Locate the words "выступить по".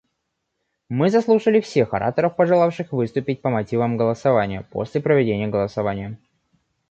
2.91-3.51